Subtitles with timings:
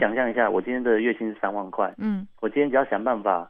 [0.00, 3.48] 想象一下，我今天的月薪是三万块，嗯，我今天只要想办法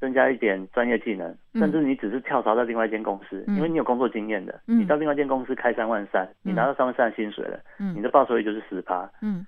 [0.00, 1.60] 增加一点专业技能，嗯。
[1.60, 3.56] 甚至你只是跳槽到另外一间公司，嗯。
[3.56, 4.78] 因为你有工作经验的，嗯。
[4.80, 7.94] 你到另外一间公司开三万三，你拿到三万三的薪水了，嗯。
[7.96, 9.46] 你的报酬率就是十趴，嗯。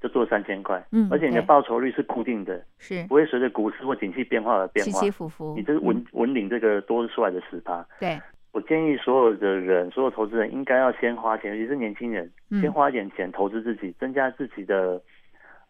[0.00, 3.06] 就做三千块，嗯而且你的报酬率是固定的，是。
[3.06, 6.04] 不会随着股市或景气变化而变化起起，伏伏，你这是稳嗯。
[6.14, 7.86] 稳领这个多出来的十趴。
[8.00, 8.20] 对，
[8.50, 12.60] 我建议所有的人，所有投资人应该要先花钱，尤其是年轻人，嗯。
[12.60, 15.00] 先花一点钱投资自己，增加自己的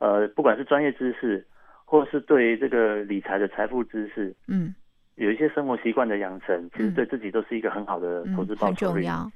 [0.03, 1.47] 呃，不管是专业知识，
[1.85, 4.75] 或是对于这个理财的财富知识，嗯
[5.15, 9.03] 有一些生活习惯的养成，其实对自己都是一个很好的投资嗯，很报酬率。
[9.03, 9.31] 重要。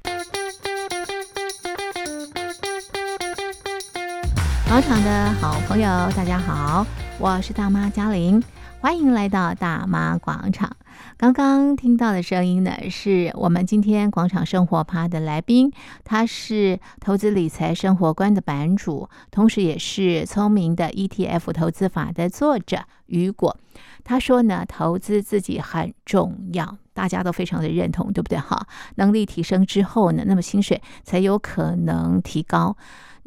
[4.69, 5.87] 广场的好朋友，
[6.17, 6.85] 大家好，
[7.21, 8.43] 我是大妈嘉玲，
[8.87, 10.77] 欢迎来到大妈广场。
[11.17, 15.73] 刚刚听到的声音呢，是我们今天广场生活趴的来宾，
[16.05, 23.59] 他是投资理财生活观的版主，同时也是聪明的 ETF 投资法的作者雨果。
[24.05, 28.39] 他说呢，投资自己很重要，大家都非常的认同，对不对？
[28.39, 32.77] 哈，能力提升之后呢，那么薪水才有可能提高。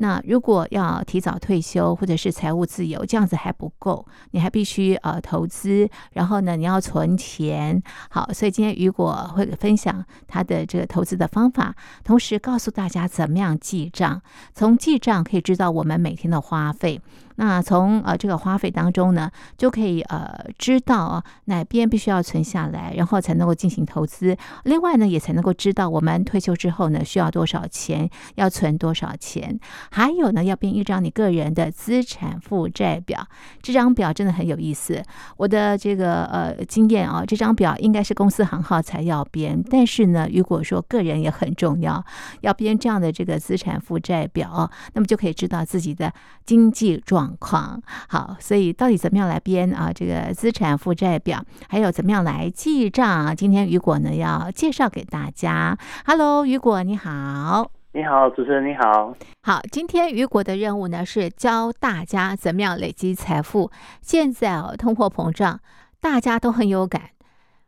[0.01, 7.81] 那如果要提早退休或者是财务自由，这样子还不够，你还必须呃投资，然后呢你要存钱。
[8.09, 14.21] 好，所以今天雨果会分享他的这个投资的方法，同时告诉大家怎么样记账，
[14.53, 17.01] 从记账可以知道我们每天的花费。
[17.35, 24.35] 那从呃这个花费当中呢，就可以呃知道哪边必须要存下来，然后才能够进行投资。
[24.65, 29.57] 另外呢，也才能够知道我们退休之后呢需要多少钱，要存多少钱。
[29.91, 33.27] 还有呢，要编一张你个人的资产负债表。
[33.61, 35.03] 这张表真的很有意思。
[35.37, 42.03] 我的这个呃经验啊，这张表应该是公司行号才要编，但是呢，如果说个人也很重要，
[42.41, 46.11] 要编这样的这个资产负债表，那么就可以知道自己的
[46.45, 47.81] 经济状况。
[48.07, 53.35] 好，所以到底怎么样来编啊这个资产负债表，还有怎么样来记账？
[53.35, 55.77] 今天雨果呢要介绍给大家。
[56.05, 57.78] Hello，雨果你好。
[57.99, 59.13] 你好，主持人你好。
[59.43, 63.69] 好，今天雨果的任务呢是教大家怎么样累积财富。
[64.01, 65.59] 现在啊，通货膨胀，
[65.99, 67.09] 大家都很有感。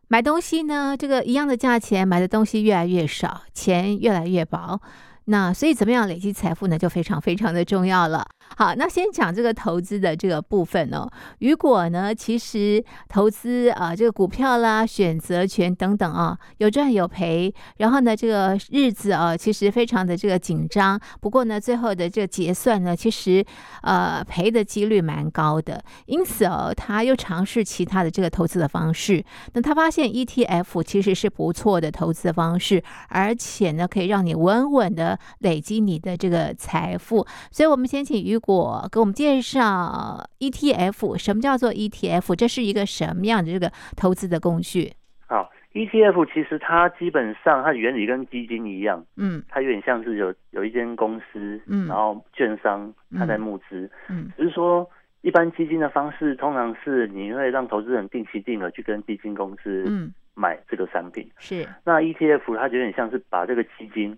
[0.07, 4.79] 买东西呢，这个一样的价钱，买的东西越来越少，钱越来越薄。
[5.25, 8.25] 那所以怎么样累积财富呢，就非常非常的重要了。
[8.57, 11.09] 好，那先讲这个投资的这个部分哦。
[11.39, 17.53] 雨果呢，其实投资啊，这个股票啦、选择权等等啊，有赚有赔。
[17.77, 20.99] 然后呢，这个日子啊，其实非常的这个紧张。
[21.21, 23.43] 不过呢，最后的这个结算呢，其实
[23.83, 25.81] 呃赔的几率蛮高的。
[26.05, 29.23] 因此哦，他又尝试其他的这个投资的方式。
[29.53, 37.25] 那他发现 ETF 其实是不错的投资方式，而且呢，可以让你稳稳的累积你的这个财富。
[37.49, 42.35] 所以我们先请雨果给我们介绍 ETF，什么叫做 ETF？
[42.35, 44.91] 这是一个什么样的这个投资的工具？
[45.27, 49.41] 好，ETF 其实它基本上它的原理跟基金一样，嗯。
[49.47, 51.87] 它有点像是有有一间公司，嗯。
[51.87, 54.29] 然后券商它在募资，嗯。
[54.35, 54.85] 只是说
[55.21, 61.65] 一般基金的方式通常是你会让投资人定期定额去跟基金公司嗯，买这个产品，是。
[61.85, 64.17] 那 ETF 它有点像是把这个基金嗯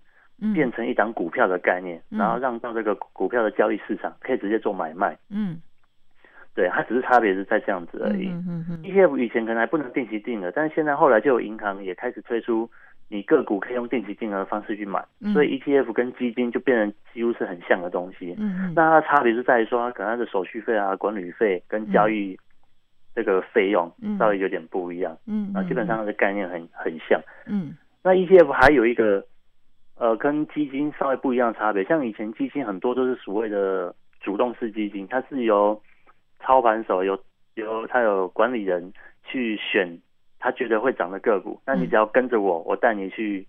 [0.54, 2.18] 变成一档股票的概念，嗯。
[2.18, 5.62] 然后让到这个股票的交易市场可以直接做买卖，嗯。
[6.56, 8.28] 对，它只是差别是在这样子而已。
[8.28, 12.70] 嗯嗯嗯 ETF 以前可能还不能定期定额，但是现在后来就有银行也开始推出，
[13.10, 15.34] 你个股可以用定期定额的方式去买，嗯。
[15.34, 18.36] 所以 ETF 跟基金就变成几乎是很像的东西。
[18.38, 18.56] 嗯。
[18.68, 22.38] 嗯那它的差别是在于说，它可能它的手续费啊、管理费跟交易
[23.16, 24.16] 这个费用嗯。
[24.20, 27.20] 稍微有点不一样，嗯，那基本上它的概念很很像。
[27.48, 27.74] 嗯。
[28.04, 29.26] 那 ETF 还有一个
[29.96, 35.80] 呃跟基金稍微不一样的差别，像以前基金很多都是所谓的主动式基金，它是由
[36.40, 37.20] 操盘手由
[37.56, 38.92] 由他有管理人
[39.24, 40.00] 去选
[40.40, 43.48] 他觉得会涨的个股，那你只要跟着我，我带你去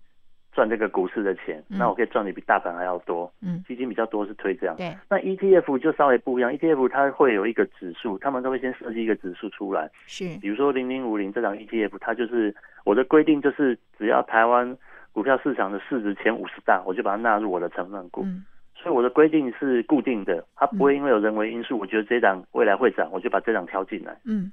[0.53, 1.77] 赚这个股市的钱，嗯。
[1.77, 3.29] 那我可以赚的比大盘还要多。
[3.41, 10.37] 嗯，基金比较多是推这样，对，那 ETF 就稍微不一样，ETF 它会有一个指数，他们都会先设计一个指数出来，是。
[10.39, 12.55] 比如说零零五零这档 ETF，它就是
[12.85, 14.77] 我的规定就是只要台湾
[15.15, 18.21] 股票市场的市值前五十大，我就把它纳入我的成分股。
[18.25, 18.43] 嗯
[18.77, 24.15] 所以我的规定是固定的，它不会因为有人为因素，我觉得这档未来会涨，我就把这档挑进来。
[24.25, 24.51] 嗯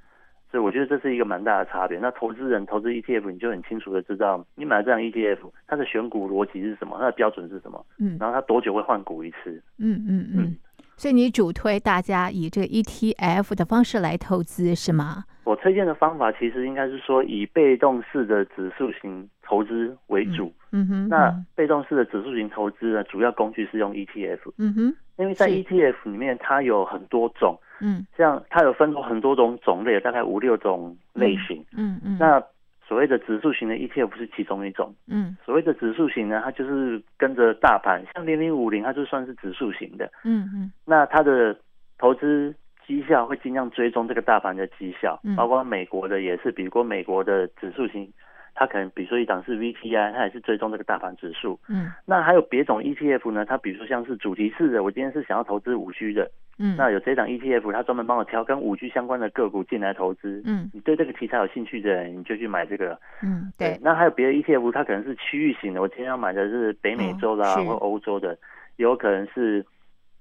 [0.49, 1.99] 所以我觉得这是一个蛮大的差别。
[1.99, 9.61] 那投资人投资 ETF，你就很清楚的知道，你买这档 ETF，它的选股逻辑是什么，它的标准是什么，嗯然后它多久会换股一次。
[9.77, 10.55] 嗯嗯嗯，
[10.95, 15.25] 所以你主推大家以这个 ETF 的方式来投资是吗？
[15.63, 20.51] 我推荐的方法其实应该是说以被动式的指数型投资为主。
[20.73, 21.07] 嗯哼。
[21.07, 24.39] 那被动式的指数型投资呢，主要工具是用 ETF。
[24.57, 24.95] 嗯哼。
[25.17, 27.57] 因为在 ETF 里面，它有很多种。
[27.79, 28.05] 嗯。
[28.17, 31.63] 像它有分出很多种种类，大概五六种类型。
[31.77, 32.17] 嗯嗯。
[32.19, 32.43] 那
[32.85, 34.93] 所谓的指数型的 ETF 是其中一种。
[35.07, 35.37] 嗯。
[35.45, 40.11] 所谓的指数型呢，它就是跟着大盘，像零零五零，它就算是指数型的。
[40.25, 40.73] 嗯嗯。
[40.85, 41.57] 那它的
[41.97, 42.53] 投资
[42.85, 48.11] 绩效会尽量追踪这个大盘的绩效，包括美国的也是，比如说美国的指数型，
[48.53, 51.59] 它可能比如说一档是 VTI，它也是追踪这个大盘指数。
[51.67, 53.45] 嗯，那还有别种 ETF 呢？
[53.45, 60.41] 它比如说像是主题式的，我今天是想要投资五 G 的，嗯，那有这档 ETF，它专门帮我挑跟五 G 相关的个股进来投资。
[60.45, 62.99] 嗯，你对这个题材有兴趣的人，你就去买这个。
[63.23, 63.79] 嗯，对。
[63.81, 68.37] 那还有别的 ETF，它可能是区域型的，我今天要买的是北美洲啦、或欧洲的，
[68.75, 69.65] 也有可能是。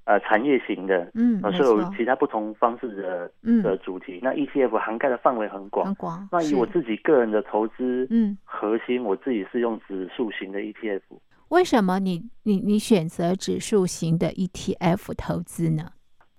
[0.04, 4.18] 呃，产业型的，嗯，所以有其他不同方式的、嗯、的主题。
[4.20, 6.28] 那 ETF 涵盖的范围很广，很广。
[6.32, 11.02] 那以我自己个人的投资，嗯，核心我自己是用指数型的 ETF。
[11.50, 15.84] 为什么你你你选择指数型的 ETF 投资呢？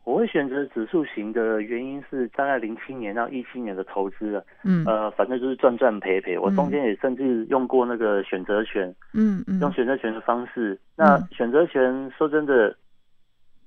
[0.03, 6.37] 我会选择指数型的原因是，大概零七年到一七年的投资了，嗯，呃，反正就是赚赚赔赔。
[6.37, 10.77] 我中间也甚至用过那个选择权，嗯嗯，用选择权的方式。
[10.97, 12.75] 那选择权说真的。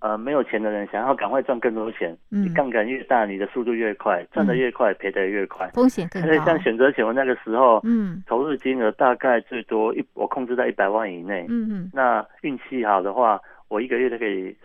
[0.07, 6.29] 呃，没有钱的人想要赶快赚更多钱，嗯，你杠杆越大，你的速度越快，赚得越快，赔、嗯、得也越快，风险更高。
[6.29, 14.57] 所以像选择权，我那个时候，嗯，投入金额大概最多一，我控制在一百万以内，嗯嗯，那运气好的话，我一个月都可以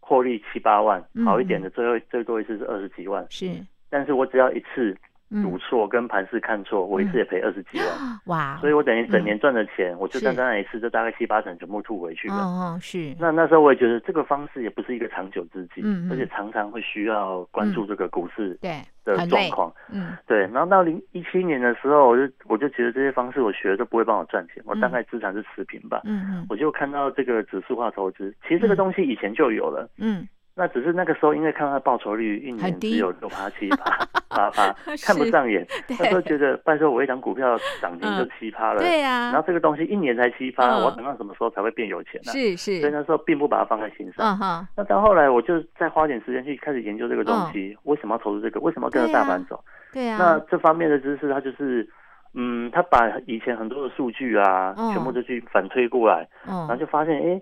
[0.00, 3.50] 获利七八万，嗯，好一点的最后最多一次是二十几万，是，
[3.90, 4.96] 但是我只要一次。
[5.42, 8.58] 赌错跟盘势看错，我一次也赔二十几万，嗯， 哇！
[8.60, 12.34] 所以我等于整年赚的钱，嗯，我就单单那一次就大概七八成全部吐回去了。
[12.34, 13.14] 哦，是。
[13.18, 20.40] 那那时候我也觉得这个方式也不是一个长久之计，嗯，而且常常会需要关注这个股市对的状况，嗯，对。
[20.48, 30.26] 然后到零一七年的时候，我就我就觉得这些方式我学都不会帮我赚钱，我大概资产是持平吧，嗯嗯，我就看到这个指数化投资，其实这个东西以前就有了，嗯。
[30.54, 34.70] 那只是那个时候，因为看到报酬率一年只有六趴七趴 八趴，
[35.02, 35.66] 看不上眼。
[35.88, 39.30] 那时候觉得，拜托我一张股票涨停就七趴了，对呀。
[39.32, 42.32] 然后这个东西一年才七趴，我等到什么时候才会变有钱呢？
[42.32, 42.80] 是是。
[42.80, 44.26] 所以那时候并不把它放在心上。
[44.26, 44.68] 嗯哈。
[44.76, 48.60] 那到后来，我就再花点时间去开始研究这个东西，为什么要投资这个？
[48.60, 49.58] 为什么要跟着大盘走？
[49.92, 50.16] 对呀。
[50.18, 51.88] 那这方面的知识，它就是，
[52.34, 57.40] 嗯，他把以前很多的数据啊，全部都去反推过来，然后就发现，哎，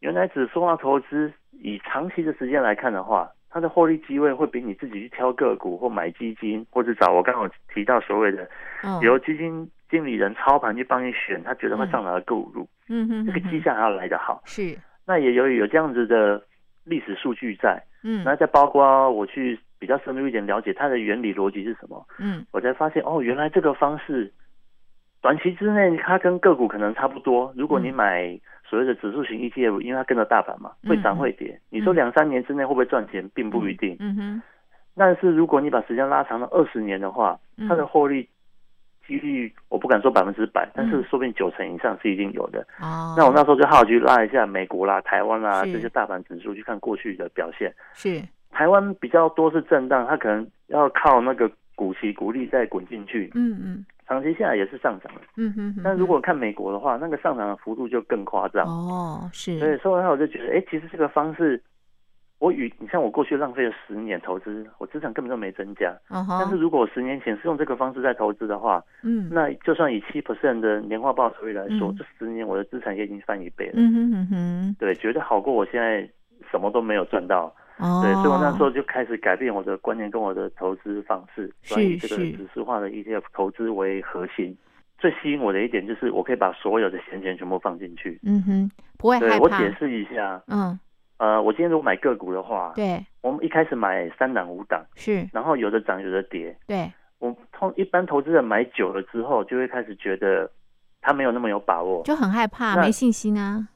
[0.00, 1.32] 原来指数化投资。
[1.52, 8.48] 以长期的时间来看的话，它的获利机会会比你自己去挑个股或买基金，或者找我刚刚提到所谓的
[9.02, 14.40] 由基金经理人操盘去帮你选，他觉得会上涨的个股，嗯哼，这个绩效还要来得好。
[14.44, 16.40] 是，那也由于有这样子的
[16.84, 24.32] 历史数据在，嗯，那再包括我去比较深入一点了解它的原理逻辑是什么，嗯，我才发现哦，原来这个方式
[25.20, 28.38] 短期之内它跟个股可能差不多，如果你买。
[28.70, 31.48] 所谓的指数型 ETF，因为它跟着大盘嘛，会涨会跌。
[31.48, 33.96] 嗯、你说两三年之内会不会赚钱，并不一定。
[33.98, 34.42] 嗯哼。
[34.96, 37.36] 但是如果你把时间拉长到二十年的话，
[37.68, 38.28] 它的获利
[39.08, 42.60] 几率我不敢说百分之百，但是说不定九成以上是一定有的。
[42.80, 43.12] 哦。
[43.18, 47.74] 那我那时候就好奇拉一下美国啦、台湾啦这些大盘指数，去看过去的表现。
[47.94, 48.22] 是。
[48.52, 53.32] 台湾比较多是震荡，它可能要靠那个股息股利再滚进去。
[53.34, 53.84] 嗯嗯。
[54.10, 55.82] 长期下来也是上涨的，嗯哼，哼。
[55.84, 58.66] 但如果看美国的话，那个上涨的幅度就更夸张。
[58.66, 59.56] 哦，是。
[59.60, 61.62] 所以说完后，我就觉得，哎、欸，其实这个方式，
[62.40, 65.96] 我与你像我过去浪费了十年投资，我资产根本就没增加。
[66.08, 66.40] Uh -huh.
[66.40, 73.74] 但是如果我十年前是用这个方式在投资的话，嗯，那就算以七 percent 的年化报酬率来说，嗯、这十年我的资产也已经翻一倍了。
[73.76, 74.76] 嗯哼哼哼。
[74.80, 76.08] 对，绝对好过我现在
[76.50, 77.54] 什么都没有赚到。
[77.80, 84.56] 哦，对，所以我那时候就开始改变我的观念跟我的投资方式，所以这个指数化的 ETF 投资为核心。
[84.98, 88.20] 最吸引我的一点就是，我可以把所有的闲钱全部放进去。
[88.22, 89.28] 嗯哼，不会害怕。
[89.28, 90.42] 对，我解释一下。
[90.48, 90.78] 嗯。
[91.16, 96.56] 呃，我今天如果买个股的话，对，我们一开始买三档五档，是，然后有的涨，有的跌。
[96.66, 100.50] 对，我通一般投资人买久了之后，就会开始觉得
[101.02, 103.68] 他没有那么有把握，就很害怕，没信心啊。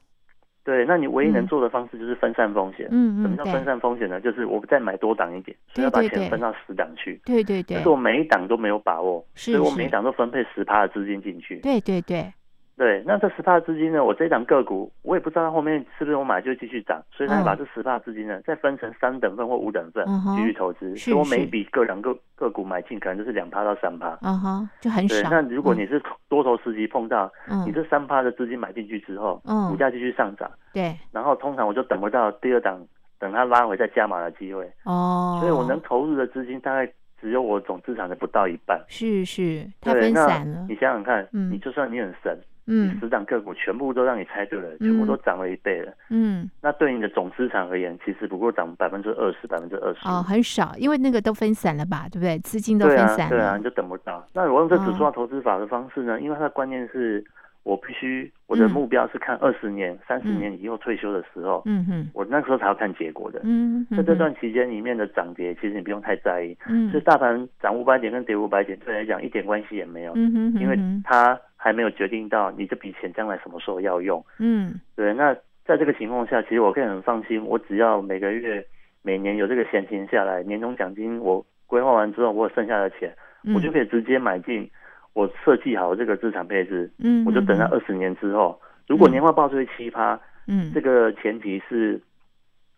[0.65, 2.87] 对，那你唯一能做的方式就是分散风险。
[2.89, 3.21] 嗯嗯。
[3.21, 4.19] 什么叫分散风险呢？
[4.19, 7.21] 就是我再买多档一点，所以要把钱分到十档去。
[7.23, 7.75] 对对对。
[7.75, 11.57] 但是我每一档都没有把握，所以我每一档都分配十趴的资金进去。
[11.57, 12.33] 对对对。
[12.77, 14.03] 对，那这十趴资金呢？
[14.03, 20.05] 我这一档个股，我也不知道它后面是不是我买就继续涨，所以他把这十趴资金呢，再分成三等份或五等份
[20.35, 20.93] 继续投资。
[20.97, 24.09] 所以我每一笔个两个个股买进，可能就是两趴到三趴。
[24.21, 25.29] 啊哈，就很少。
[25.29, 27.31] 对，那如果你是多头时期碰到，
[27.65, 32.85] 你这三趴的资金买进去之后，嗯，股价继续上涨，对，然后通常我就等不到第二档，
[33.19, 34.69] 等它拉回再加码的机会。
[34.83, 36.91] 哦，所以我能投入的资金大概。
[37.21, 38.79] 只有我总资产的不到一半。
[38.87, 40.65] 是是，它分散了。
[40.67, 42.37] 你想想看，嗯，你就算你很神。
[42.67, 45.93] 嗯，十档个股全部都让你猜对了，全部都涨了一倍了。
[46.09, 49.99] 嗯，那对你的总资产而言，其实不过涨百分之二十，百分之二十。
[50.07, 52.39] 哦，很少，因为那个都分散了吧，对不对？
[52.39, 53.29] 资金都分散了。
[53.29, 54.25] 对啊，对啊，你就等不到。
[54.33, 56.19] 那我用这指数化投资法的方式呢？
[56.19, 57.23] 因为它的观念是
[57.61, 61.61] 我必须，我的目标是看二十年、三十年以后退休的时候。
[61.65, 63.41] 嗯哼，我那时候才要看结果的。
[63.43, 66.57] 嗯，在这段期间里面的涨跌，其实你不用太在意。
[66.67, 70.13] 嗯，所以大盘涨五百点跟跌五百点，对来讲一点关系也没有。
[70.15, 71.39] 嗯哼，因为它。
[71.65, 75.11] 还没有决定到你这笔钱将来什么时候要用，嗯，对。
[75.15, 78.63] 那在这个情况下，其实我可以很放心，我只要每个月、
[79.01, 83.11] 每年有这个闲钱下来，年终奖金我规划完之后，我有剩下的钱，
[83.45, 84.69] 嗯、我就可以直接买进
[85.13, 91.99] 我设计好这个资产配置，嗯，我就等到二十年之后，如果年化报酬率七趴，嗯，这个前提是。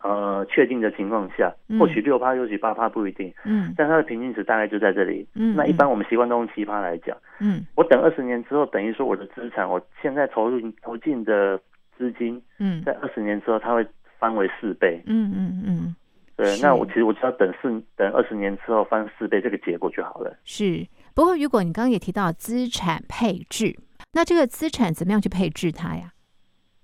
[0.04, 3.34] 呃，确定的情况下，或许六趴，或许八趴不一定。
[3.44, 5.28] 嗯，但它的平均值大概就在这里。
[5.34, 7.18] 嗯，那一般我们习惯都用七趴来讲。
[7.40, 11.60] 嗯，我等二十年之后，等于说我的资产，我现在投入投进的
[11.98, 13.86] 资金，嗯，在二十年之后，它会
[14.20, 15.02] 翻为四倍。
[15.08, 15.96] 嗯嗯嗯。
[16.36, 20.38] 对，那我其实我只要等四等二十年之后翻四倍这个结果就好了。
[20.44, 20.86] 是，
[21.16, 23.76] 不过如果你刚刚也提到资产配置，
[24.14, 26.12] 那这个资产怎么样去配置它呀？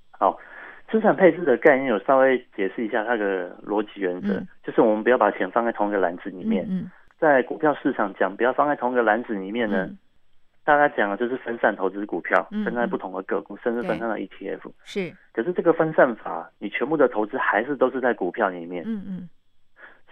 [0.09, 0.39] 好。
[0.93, 6.67] 资产配置的概念，有稍微解释一下它的逻辑原则，嗯、就是我们不要把钱放在同一个篮子里面。
[6.69, 9.97] 嗯，在股票市场讲，不要放在同一个篮子里面呢，嗯、
[10.63, 14.71] 大家讲的就是分散投资股票，嗯、分散不同的个股，甚至分散到 ETF。
[14.83, 18.83] 是，可是这个分散法，你全部的投资还是都是在股票里面。
[18.85, 19.29] 嗯嗯。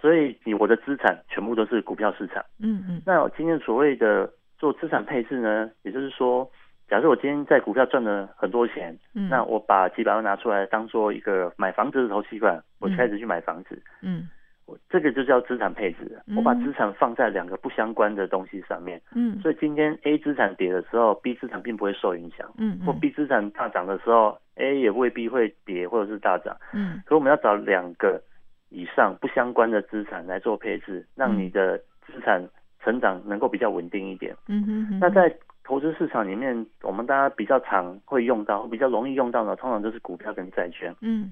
[0.02, 2.44] 所以你我的资产全部都是股票市场。
[2.60, 3.04] 嗯嗯。
[3.06, 6.50] 那我今天所谓的做资产配置呢，也就是说。
[6.92, 14.28] 假设我今天在股票赚了很多钱，嗯，那我把几百万拿出来当做一个买房子的头期款，我开始去买房子，嗯，
[14.66, 28.22] 我这个就叫资产配置，嗯，我把资产放在两个不相关的东西上面，嗯，所以今天 A 资产跌的时候，B 资产并不会受影响，嗯，或 B 资产大涨的时候，A 也未必会跌或者是大涨，嗯，所以我们要找两个
[28.68, 32.46] 以上不相关的资产来做配置，让你的资产
[32.84, 35.34] 成长能够比较稳定一点，嗯哼哼，那在
[35.64, 40.94] 投资市场里面，我们大家比较常会用到、比较容易用到的，通常就是股票跟债券。
[41.02, 41.32] 嗯，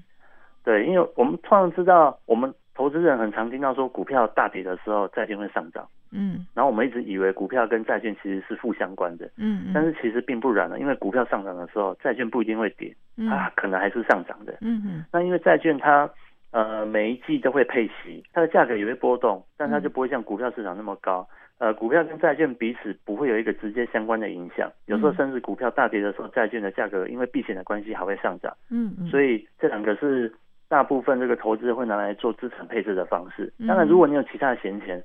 [0.64, 5.86] 对，因为我们通常知道，我们投资人很常听到说，股票大跌的时候，债券会上涨。
[6.12, 9.30] 嗯，然后我们一直以为股票跟债券其实是负相关的。
[9.36, 12.92] 嗯，但是其实并不然的，因为股票上涨的时候，债券不一定会跌，
[13.28, 14.54] 它可能还是上涨的。
[14.60, 15.04] 嗯嗯。
[15.12, 16.10] 那因为债券它
[16.50, 21.28] 呃每一季都会配息，它的价格也会波动，但它就不会像股票市场那么高。
[21.60, 28.50] 呃，股票跟债券彼此不会有一个直接相关的影响，有时候甚至股票大跌的时候，债券的价格因为避险的关系还会上涨。
[28.70, 29.06] 嗯嗯。
[29.08, 30.32] 所以这两个是
[30.68, 33.52] 大部分这个投资会拿来做资产配置的方式。
[33.68, 35.02] 当然，如果你有其他的闲钱，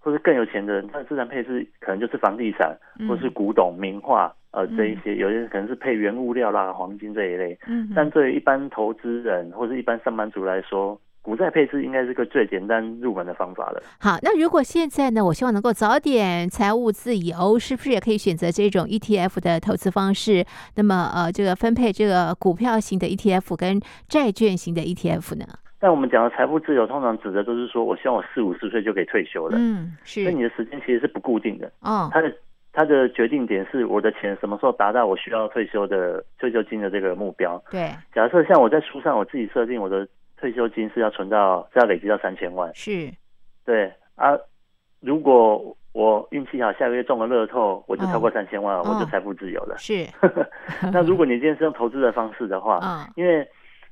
[0.00, 2.76] 或者更有钱的人，他的资产配置可能就是房地产，
[3.08, 7.56] 或是古董、名画，呃，这一些，有些可能是配原物料啦、黄金这一类。
[7.68, 7.92] 嗯。
[7.94, 13.80] 但对于一般投资人或者一般上班族来说，股债配置应该是个最简单入门的方法了。
[14.00, 20.44] 好，那如果现在呢，我希望能够早点财务自由，是不是也可以选择这种 ETF 的投资方式？
[20.74, 25.44] 那么呃，这个分配这个股票型的 ETF 跟债券型的 ETF 呢？
[25.78, 29.56] 但我们讲的财富自由，通常指的都是说我希望我四五十岁就可以退休了。
[29.56, 30.24] 嗯，是。
[30.24, 31.70] 所以你的时间其实是不固定的。
[31.82, 32.10] 哦。
[32.12, 32.32] 它的
[32.72, 37.62] 它的决定点是我的钱什么时候达到我需要退休的退休金的这个目标。
[37.70, 37.90] 对。
[38.12, 40.04] 假设像我在书上我自己设定我的。
[40.42, 42.68] 退休金是要存到，是要累积到三千万。
[42.74, 43.08] 是，
[43.64, 44.36] 对啊。
[44.98, 49.76] 如果我运气好，下个月中了乐透，我就超过三千万，哦、我就财富自由了。
[49.78, 50.04] 是。
[50.92, 53.46] 那如果你今天是用投资的方式的话，哦、 因为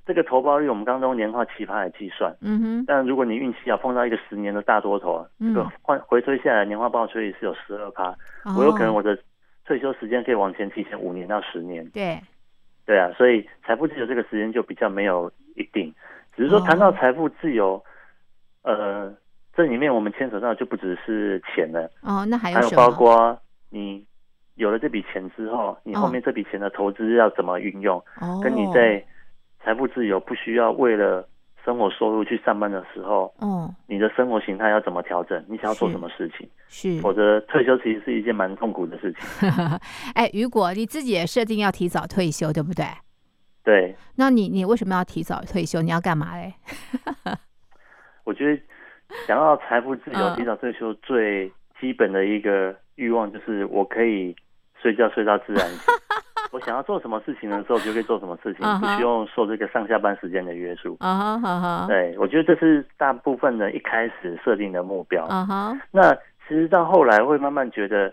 [0.04, 2.34] 这个投报率我们刚刚用年化奇葩来计算。
[2.40, 2.84] 嗯哼。
[2.84, 8.10] 但如果你运气好碰到一个十年的大多头，嗯、这个换回推下来年化报酬率是有十二趴，
[8.44, 9.16] 哦、我有可能我的
[9.64, 11.88] 退休时间可以往前提前五年到十年。
[11.90, 12.18] 对。
[12.86, 15.94] 对啊，所以财富自由这个时间就比较没有一定。
[16.36, 17.74] 只是说谈到财富自由，
[18.62, 19.14] 哦、呃，
[19.54, 24.04] 这里面我们牵扯到就不只是钱了哦，那还有还有包括你
[24.54, 29.04] 有了这笔钱之后，你后面这笔钱的投资要怎么运用，哦、跟你在
[29.62, 31.28] 财富自由不需要为了
[31.64, 35.44] 生活收入去上班的时候，哦，你的生活形态要怎么调整？
[35.48, 36.48] 你想要做什么事情？
[36.68, 39.50] 是，否则退休其实是一件蛮痛苦的事情。
[40.14, 42.84] 哎，雨果你自己也设定要提早退休，对不对？
[43.62, 45.82] 对，那你你为什么要提早退休？
[45.82, 46.54] 你要干嘛嘞？
[48.24, 48.62] 我觉得
[49.26, 54.34] 想要财富自由、嗯、提早退休，最基本的一个欲望就是我可以
[54.80, 55.94] 睡觉睡到自然醒。
[56.52, 60.96] 我想要做什么事情的时候，就可以做什么事情，不需要受这个上下班时间的约束。
[60.98, 61.86] 啊哈哈哈。
[61.86, 65.24] 对，我觉得这是大部分人一开始设定的目标。
[65.26, 65.80] 啊哈。
[65.92, 66.12] 那
[66.48, 68.12] 其实到后来会慢慢觉得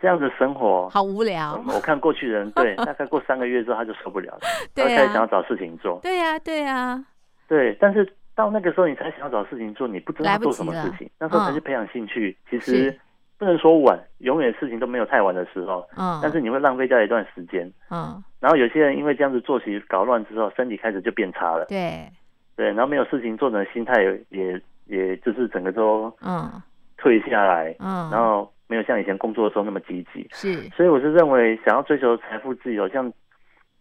[0.00, 1.60] 这样的生活好无聊。
[1.66, 4.40] 嗯、我看过去人 对，大概过三个月之后他就受不了了，
[4.74, 5.98] 对啊、他开始想要找事情做。
[6.02, 7.04] 对呀、啊，对呀、啊，
[7.48, 7.76] 对。
[7.80, 12.36] 但是到那个时候你才想要找事情做，你不知道做什么事情，那时候才去培养兴趣。
[12.50, 12.98] 嗯、其实
[13.38, 15.86] 不能说晚，永远事情都没有太晚的时候。
[15.96, 16.18] 嗯。
[16.22, 17.70] 但是你会浪费掉一段时间。
[17.90, 18.22] 嗯。
[18.40, 21.66] 然后有些人因为这样子作息搞乱之后，身体开始就变差了。
[21.68, 22.08] 对。
[22.56, 26.50] 对，然后没有事情做的心态也也就是整个都嗯
[26.96, 33.12] 退下来，嗯，然后没有像以前工作的时候那么积极，是，所以我是认为想要追求财富自由，像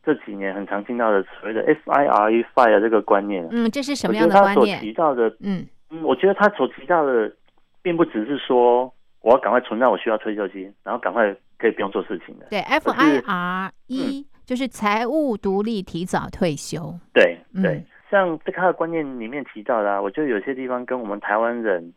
[0.03, 4.77] 这几年很常听到的所谓的 FIRE FIRE 这个观念，嗯，这是什么样的观念？
[4.77, 7.32] 他所提到的，嗯嗯，我觉得他所提到的，
[7.82, 8.91] 并不只是说
[9.22, 17.84] 我要赶快存到我需要退休金，然后赶快可以不用做事情的，对，FIRE 就是财务独立，提早退休，对对。
[18.10, 21.94] 像这个他的观念里面提到的，啊，我觉得有些地方跟我们台湾人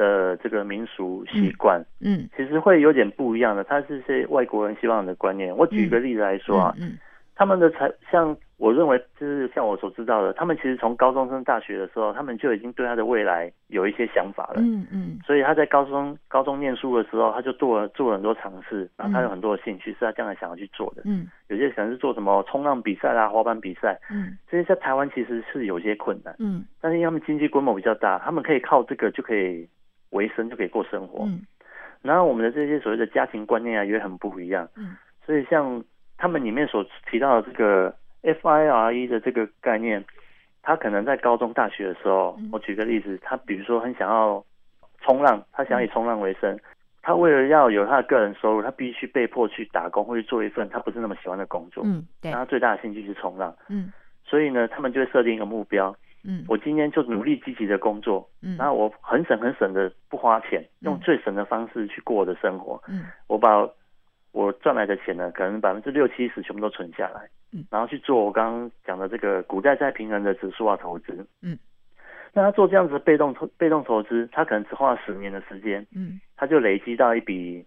[0.00, 3.62] 的这个民俗习惯，嗯，其实会有点不一样的。
[3.62, 5.54] 他是些外国人希望的观念。
[5.54, 6.98] 我举一个例子来说啊，嗯，嗯，
[7.34, 8.34] 他们的才像。
[8.60, 14.56] 我认为就是像我所知道的，他们其实从高中升大学的时候，他们就已经对他的未来有一些想法了。
[14.58, 15.18] 嗯嗯。
[15.24, 21.00] 所以他在高中高中念书的时候，他就做了做了很多尝试，然后他有很多的兴趣是他将来想要去做的。
[21.06, 21.26] 嗯。
[21.48, 23.98] 有些可能是做什么冲浪比赛啦、滑板比赛。
[24.10, 24.36] 嗯。
[24.46, 26.36] 这些在台湾其实是有些困难。
[26.38, 26.62] 嗯。
[26.82, 29.66] 但是因为他们经济规模比较大，他们可以靠这个就可以
[30.10, 31.24] 维生，就可以过生活。
[31.24, 31.40] 嗯。
[32.02, 34.68] 然后我们的这些所谓的家庭观念啊，也很不一样。
[34.76, 34.96] 嗯。
[35.24, 35.82] 所以像
[36.16, 37.94] 他们里面所提到的这个。
[38.22, 40.04] FIRE 的这个概念，
[40.60, 44.44] 他可能在高中、大学的时候，我举个例子，他比如说很想要
[45.00, 46.54] 冲浪，他想以冲浪为生，
[47.00, 51.82] 他为了要有他的个人收入，他必须被迫去打工或者做一份他不是那么喜欢的工作。
[51.86, 52.30] 嗯，对。
[52.30, 53.56] 他最大的兴趣是冲浪。
[53.70, 53.90] 嗯。
[54.22, 55.96] 所以呢，他们就会设定一个目标。
[56.24, 56.44] 嗯。
[56.48, 58.28] 我今天就努力积极的工作。
[58.42, 58.56] 嗯。
[58.56, 62.82] 然后我很省很省的不花钱，用最省的方式去过我的生活。
[62.88, 63.04] 嗯。
[63.26, 63.68] 我把。
[64.32, 71.58] 我赚来的钱呢，可能百分之六七十全部都存下来，嗯，然后去做我刚刚讲的这个股债债平衡的指数化投资，嗯，
[72.32, 77.66] 那他做这样子的被动投被动投资，他可能只花了十年的时间，嗯，他就累积到一笔，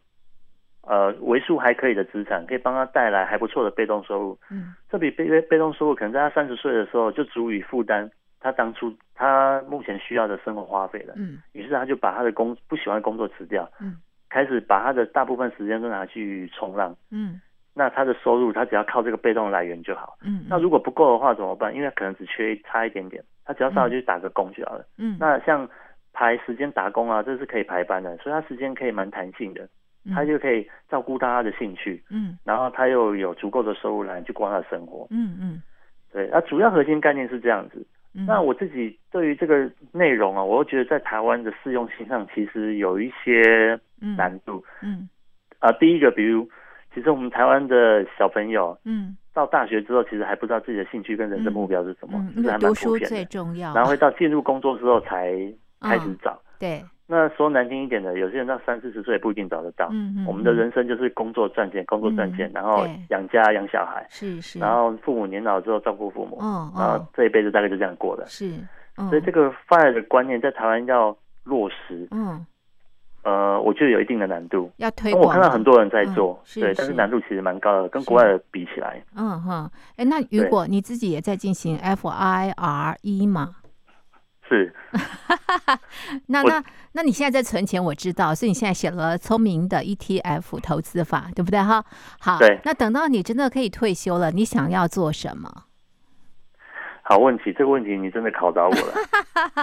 [0.84, 8.10] 呃，为数还可以的资产，可以帮他带来还不错的被动收入，嗯，这笔被被动收入可能在他三十岁的时候就足以负担
[8.44, 13.98] 他当初他目前需要的生活花费了，嗯，于是他就把他的工不喜欢的工作辞掉，嗯。
[14.30, 17.40] 开始把他的大部分时间都拿去冲浪，嗯，
[17.76, 21.76] 那他的收入他只要靠这个被动来源就好，嗯，那如果不够的话怎么办？
[21.76, 25.70] 因为可能只缺差一点点，他只要稍微去打个工就好了，嗯，那像
[26.14, 29.70] 排时间打工啊，这是可以排班的，所以他时间可以蛮弹性的，
[30.16, 35.62] 他就可以照顾他的兴趣，嗯，然后他又有足够的收入来去过他的生活，嗯嗯，
[36.12, 37.86] 对，那主要核心概念是这样子。
[38.14, 44.64] 那我自己对于这个内容啊，我又觉得在台湾的适用性上其实有一些难度。
[44.82, 45.10] 嗯，嗯
[45.60, 46.48] 啊，第一个，比如，
[46.94, 52.68] 其实我们台湾的小朋友，嗯，到大学之后，其实还不知道自己的兴趣跟人生目标是什么，嗯，还蛮普遍的。
[52.68, 53.74] 读书最重要。
[53.74, 55.34] 然后会到进入工作之后才
[55.82, 56.32] 开始找。
[56.34, 56.84] 嗯，对。
[57.14, 59.88] 那说难听一点的，有些人到三四十岁也不一定找得到。
[59.92, 60.26] 嗯嗯。
[60.26, 64.04] 我们的人生就是工作赚钱，工作赚钱，然后养家养小孩。
[64.10, 64.58] 是是。
[64.58, 66.40] 然后父母年老之后照顾父母。
[66.42, 66.72] 嗯。
[66.76, 68.26] 然后这一辈子大概就这样过了。
[68.26, 68.52] 是。
[69.10, 72.08] 所以这个 FIRE 的观念在台湾要落实。
[72.12, 72.46] 嗯。
[73.24, 74.70] 呃，我觉得有一定的难度。
[74.78, 75.24] 要推广。
[75.24, 79.02] 我看到很多人在做，对，但是难度其实蛮高的，跟国外的比起来。
[79.16, 79.72] 嗯哼。
[79.96, 83.56] 哎，那如果你自己也在进行 FIRE 吗？
[84.54, 84.74] 是，
[86.28, 91.84] 那那那你现在在存钱，我知道，所以你现在写了聪明的 ETF 投资法，对不对哈？
[92.20, 92.60] 好，对。
[92.64, 95.50] 那等到你真的可以退休了，你想要做什么？
[97.02, 98.94] 好问题，这个问题你真的考到我了。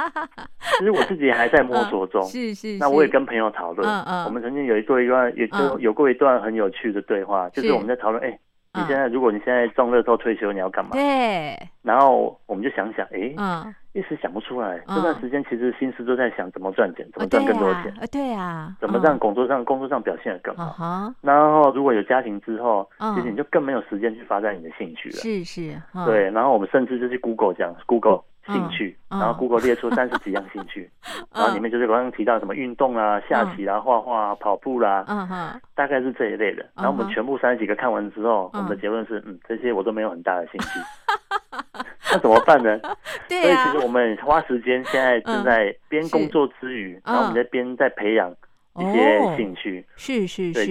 [0.78, 2.76] 其实我自己还在摸索中，是是。
[2.78, 4.24] 那我也跟朋友讨论，嗯嗯。
[4.24, 8.38] 我们曾经有一段一段，也就有过一段很有趣的对话，就是我们在讨论，哎。
[8.72, 10.92] 你现在，如果你现在中乐透退休，你要干嘛？
[10.92, 11.58] 对。
[11.82, 14.78] 然后我们就想想，哎，嗯，一时想不出来。
[14.86, 17.92] 这段时间其实心思都在想怎么赚钱，怎么赚更多钱。
[18.10, 18.74] 对啊。
[18.80, 21.12] 怎么让工作上工作上表现得更好？
[21.20, 25.16] 然后如果有家庭之后，其实你就更没有时间去发展你的兴趣了。
[25.16, 25.74] 是是。
[26.06, 28.22] 对，然后我们甚至就去 Google 讲 Google。
[28.46, 30.90] 兴趣，然后 Google 列出三十几样兴趣，
[31.32, 35.04] 然后里面就是刚刚提到什么运动啊、下棋啦、画画啊、跑步啦，
[35.76, 36.66] 大概是这一类的。
[36.74, 40.80] 然后我们全部三十几个看完之后，我们的结论是，嗯，这些我都没有很大的兴趣。
[42.12, 42.78] 那怎么办呢？
[43.28, 48.30] 所以其实我们花时间现在正在边工作之余，然后我们在边在培养
[48.76, 49.84] 一些兴趣。
[49.96, 50.64] 是是是。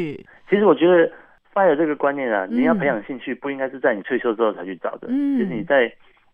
[0.49, 1.11] 其实我觉得
[1.53, 5.07] FIRE 这个观念啊，你要培养兴趣，不应该是在你退休之后才去找的。
[5.07, 5.91] 其实你在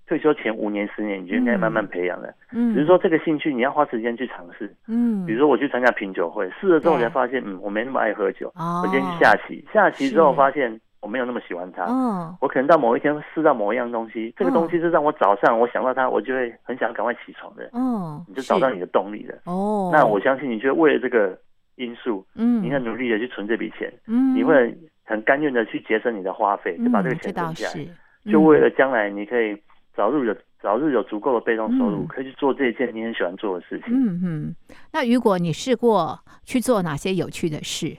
[0.08, 2.34] 退休前五年十年，你就应该慢慢培养的。
[2.52, 4.72] 嗯，只是说这个兴趣你要花时间去尝试。
[4.88, 8.48] 嗯，比如说我去参加品酒会，试了之后我才发现，嗯，我没那么爱喝酒。
[8.56, 11.86] 哦，我今天去下棋，下棋之后发现我没有那么喜欢它。
[11.86, 17.70] 嗯，我可能到某一天试到某一样东西，这个东西是让我早上我想到它，我就会很想赶快起床的。
[17.74, 19.36] 哦，你就找到你的动力了。
[19.46, 21.40] 哦，那我相信你就会为了这个
[21.76, 27.86] 因素，嗯，你很努力的去存这笔钱，嗯，你会很甘愿的去节省你的花费，就把这个钱存下来，
[28.26, 29.56] 嗯、就为了将来你可以
[29.96, 33.94] 早日有早日有足够的被动收入，嗯、可以去做这一件你很喜欢做的事情。
[33.94, 34.56] 嗯嗯，
[34.92, 37.96] 那如果你试过去做哪些有趣的事？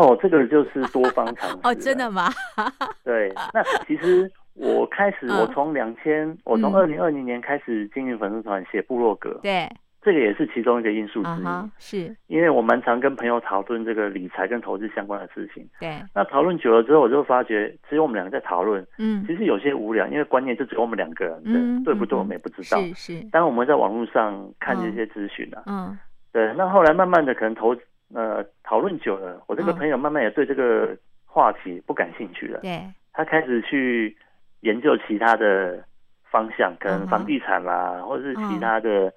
[0.00, 1.58] 哦，这个就是多方尝 试。
[1.62, 2.28] 哦，真的吗？
[3.04, 9.38] 对，那其实我开始，我从两千，我从二零二零年开始经营粉丝团，写部落格。
[9.42, 9.68] 对。
[10.02, 15.62] 这个也是其中一个因素之一，uh-huh, 是因为我蛮常跟朋友讨论这个理财跟投资相关的事情。
[15.78, 22.18] 对，那讨论久了之后，我就发觉只有我们两个在讨论，嗯，其实有些无聊，因为观念就只有我们两个人，嗯，对不对？
[22.18, 22.80] 我们也不知道。
[22.80, 23.28] 是是。
[23.30, 25.98] 当我们在网络上看这些资讯啊，嗯，
[26.32, 27.76] 对，那后来慢慢的可能投
[28.14, 30.96] 呃讨论久了，我这个朋友慢慢也对这个
[31.26, 32.60] 话题不感兴趣了。
[32.60, 34.16] 对，他开始去
[34.60, 35.82] 研究其他的
[36.30, 39.12] 方向，可能房地产啦，或者是其他的。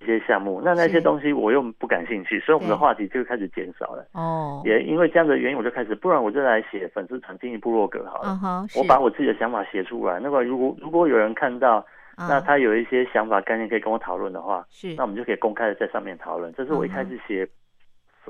[0.00, 4.06] 一些项目，那那些东西我又不感兴趣，所以我们的话题就开始减少了。
[4.12, 8.28] 哦，也因为这样的原因，我就开始，不然我就来写粉丝团经营部落格好了。
[8.40, 10.20] Uh-huh, 我把我自己的想法写出来。
[10.20, 11.80] 那么如果如果有人看到
[12.16, 12.28] ，uh-huh.
[12.28, 16.54] 那他有一些想法概念可以跟我讨论的话，是，那我们就可以公开的在上面讨论。
[16.56, 17.50] 这是我一开始写，uh-huh.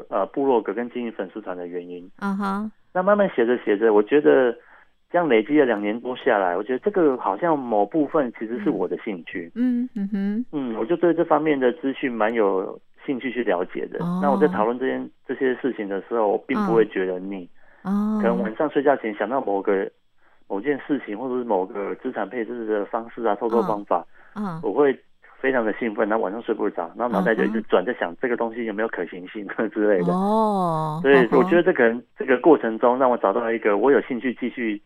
[0.08, 2.10] 呃部落格跟经营粉丝团的原因。
[2.18, 4.56] 啊哈，那慢慢写着写着，我觉得。
[5.10, 9.50] 这样累积了两年多下来，我觉得这个好像某部分其实是我的兴趣。
[9.54, 14.04] 嗯嗯哼，嗯，我就对这方面的资讯蛮有兴趣去了解的。
[14.04, 17.48] 哦、那我在讨论这件这些事情的时候，我并不会觉得腻。
[17.84, 19.90] 哦，可能晚上睡觉前想到某个
[20.46, 24.92] 某件事情，或者是某个资产配置的方式啊、操作方法，嗯、哦，我会
[25.40, 30.12] 非常的兴奋，然后晚上睡不着，然后脑袋就一直转，在想这个东西有没有可行性 之类的。
[30.12, 34.80] 哦，所以我觉得这可能这个过程中让我找到了一个我有兴趣继续。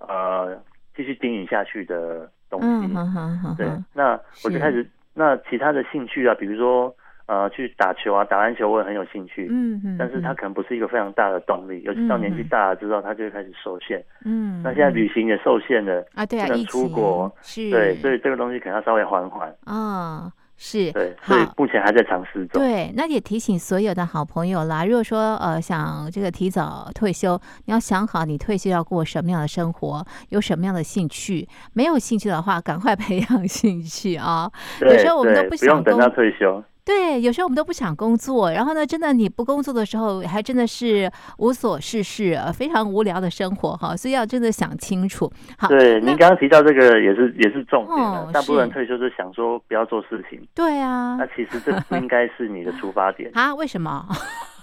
[0.00, 0.56] 呃，
[0.94, 4.12] 继续经营下去的东西，嗯、对，那
[4.44, 6.94] 我就开始，那其他的兴趣啊，比如说
[7.28, 20.32] 呃，去打球啊，打篮球我也很有兴趣，嗯嗯，但是他可能不是一个非常大的动力，嗯、尤其到年纪大了之后，他就会开始受限，嗯，那现在旅行也受限了，啊，对啊，不能出国，是，对，所以这个东西可能要稍微缓缓，啊、哦。
[20.60, 22.60] 是，对，所以目前还在尝试中。
[22.60, 31.46] 对，那也提醒所有的好朋友啦，如果说呃想这个提早退休，你要想好你退休要过什么样的生活，有什么样的兴趣。
[31.74, 34.50] 没有兴趣的话，赶快培养兴趣啊！
[34.80, 36.60] 有时候我们都不想不用等到退休。
[36.88, 45.30] 对，有时候我们都不想工作，然后呢，真的你不工作的时候，还真的是无所事事，非常无聊的生活哈，所以要真的想清楚。
[45.58, 50.40] 好，对，您刚刚提到这个也是也是重点的，哦、大部分人退休是想说不要做事情。
[50.54, 53.54] 对啊，那其实这不应该是你的出发点啊？
[53.54, 54.08] 为什么？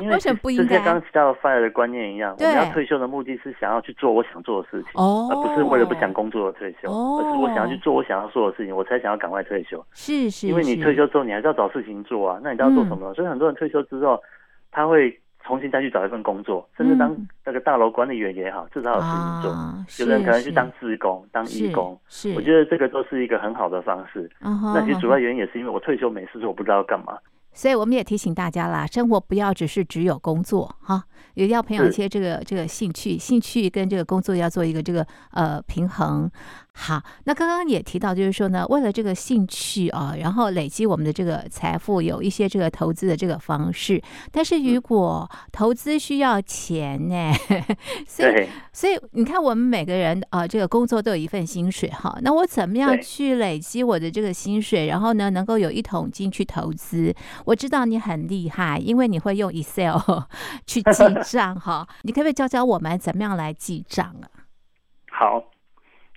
[0.00, 0.64] 因为不应该？
[0.64, 9.84] 就像刚刚提到 FIRE 的观念一样，我们要退休的目的是想要去做我想做的事情，哦、而不是为了不想工作而退休，哦，而是我想要去做我想要做的事情，我才想要赶快退休。
[9.92, 13.12] 是是，因为你退休之后，你还是要找事情做啊，那你都要做什么？
[13.12, 14.22] 嗯、所以很多人退休之后，
[14.70, 19.50] 他会重新再去找一份工作，甚至当那个大楼管理员也好，至少有事情做。
[19.52, 24.28] 啊、有人可能去当志工、当义工，是，我觉得这个都是一个很好的方式。
[24.40, 27.16] 那其实主要原因也是因为我退休没事做，我不知道要干嘛。
[27.56, 36.30] 所以我们也提醒大家啦，生活不要只是只有工作哈，也要培养一些这个这个兴趣，兴趣跟这个工作要做一个这个呃平衡。
[36.78, 44.00] 好，那刚刚也提到，就是说呢，为了这个兴趣啊，然后累积我们的这个财富，有一些这个投资的这个方式。
[44.30, 47.32] 但是如果投资需要钱呢，
[48.06, 52.14] 所以所以你看，我们每个人啊，这个工作都有一份薪水哈。
[52.20, 57.12] 那我怎么样去累积我的这个薪水，然后呢，能够有一桶金去投资？
[57.46, 59.96] 我知道你很厉害，因为你会用 Excel
[60.66, 61.88] 去记账哈。
[62.02, 64.28] 你可不可以教教我们怎么样来记账啊？
[65.10, 65.42] 好。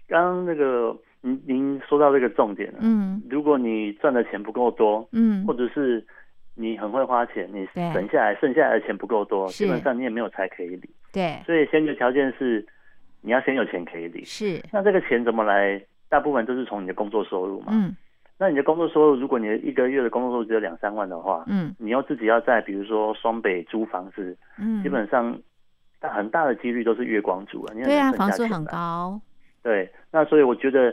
[0.10, 6.04] 刚刚那个您您说到这个重点了，嗯，如果你赚的钱不够多，嗯，或者是
[6.56, 12.66] 你很会花钱，你省下来剩下来的钱不够多，基本上你也没有财可以理，对，所以先决条件是
[13.22, 15.82] 你要先有钱可以理，是，那这个钱怎么来？
[16.12, 17.96] 大部分都是从你的工作收入嘛，嗯，
[18.40, 25.40] 那你的工作收入，如果你的一个月的工作收入只有两三万的话，嗯，你要自己要在比如说双北租房子，嗯，基本上
[26.00, 29.22] 但很大的几率都是月光族啊，对啊，房租很高。
[29.70, 30.92] 对，那所以我觉得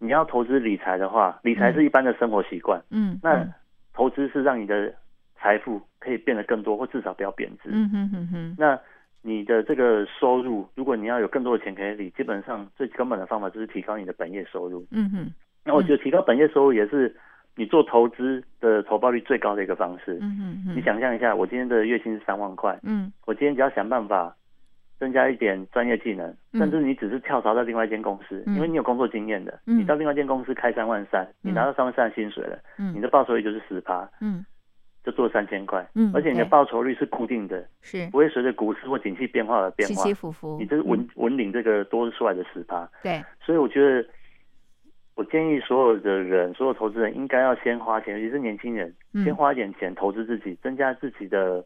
[0.00, 2.82] 你要投资理财的话，理财是一般的生活习惯。
[2.90, 3.46] 嗯，那
[3.94, 4.92] 投资是让你的
[5.36, 7.68] 财富可以变得更多，或至少不要贬值。
[7.70, 8.56] 嗯哼哼哼。
[8.58, 8.76] 那
[9.22, 14.84] 你的这个收入，如果你要有更多的钱可以理，基本上最根本的方法就是提高你的本业收入。
[14.90, 15.30] 嗯哼。
[15.64, 17.14] 那我觉得提高本业收入也是
[17.54, 20.18] 你做投资的投报率最高的一个方式。
[20.20, 20.74] 嗯哼。
[20.74, 22.76] 你想象一下，我今天的月薪是三万块。
[22.82, 23.12] 嗯。
[23.24, 24.34] 我今天只要想办法
[24.98, 32.58] 增加一点专业技能，甚至你只是跳槽到另外一间公司，因为你有工作经验的，你到另外一间公司开三万三，你拿到三万三的薪水了，
[32.94, 34.08] 你的报酬率就是十趴。
[34.20, 34.44] 嗯。
[35.04, 38.08] 就做三千块，嗯，而且你的报酬率是固定的，是。
[38.10, 40.58] 不会随着股市或景气变化而变化，起起伏伏。
[40.58, 43.22] 你这是稳稳领这个多出来的十趴，对。
[43.40, 44.04] 所以我觉得，
[45.14, 51.64] 我建议所有的人，所有投资人应该要先花钱，尤其是年轻人，先花一点钱投资自己，增加自己的，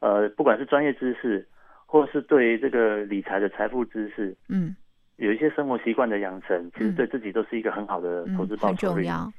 [0.00, 1.46] 呃，不管是专业知识，
[1.94, 4.74] 或是对于这个理财的财富知识，嗯。
[5.16, 8.96] 有一些生活习惯的养成，其实对自己都是一个很好的投资报酬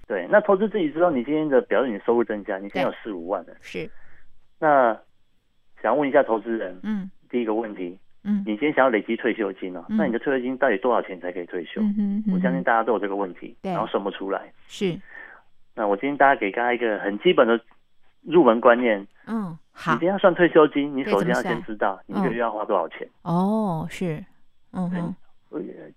[0.08, 3.54] 对，那投资自己知道你今天的表示你收入增加，你现在有四五万了。
[3.60, 3.89] 是。
[4.58, 4.98] 那
[5.82, 11.82] 想问一下投资人，嗯，第一个问题，嗯，你今天想要累积退休金哦，嗯、那你的退休金到底多少钱才可以退休？
[11.82, 14.50] 嗯、我相信大家都有这个问题，然后算不出来。
[14.70, 14.98] 是。
[15.76, 17.60] 那我今天大家给大家一个很基本的
[18.22, 19.06] 入门观念。
[19.28, 19.94] 嗯，好。
[19.94, 23.08] 你今天要算退休金，你首先要先知道你一个月要花多少钱。
[23.24, 24.24] 嗯、哦，是。
[24.74, 25.16] 嗯哼。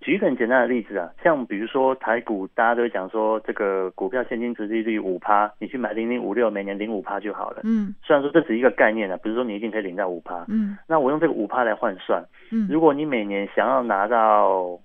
[0.00, 7.62] 举一个很简单的例子啊，像比如说台股，大家都会讲说这个股票现金值利率五趴，你去买零零五六，每年领五趴就好了。
[7.64, 10.44] 嗯，虽然说这只是一个概念啊，不是说你一定可以领到五趴。
[10.46, 14.78] 嗯，那我用这个五趴来换算，嗯，如果你每年想要拿到